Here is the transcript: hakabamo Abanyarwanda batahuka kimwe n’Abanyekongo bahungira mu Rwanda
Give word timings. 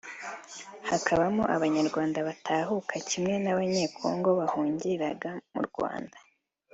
hakabamo 0.89 1.43
Abanyarwanda 1.55 2.17
batahuka 2.27 2.93
kimwe 3.09 3.35
n’Abanyekongo 3.43 4.29
bahungira 4.39 5.07
mu 5.53 5.61
Rwanda 5.69 6.17